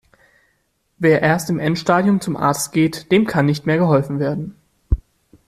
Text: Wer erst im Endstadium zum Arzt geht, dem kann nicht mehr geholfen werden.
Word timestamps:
Wer 0.97 1.21
erst 1.21 1.51
im 1.51 1.59
Endstadium 1.59 2.21
zum 2.21 2.35
Arzt 2.35 2.71
geht, 2.71 3.11
dem 3.11 3.27
kann 3.27 3.45
nicht 3.45 3.67
mehr 3.67 3.77
geholfen 3.77 4.17
werden. 4.19 4.55